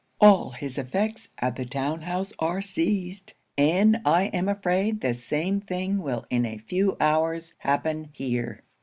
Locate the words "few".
6.57-6.97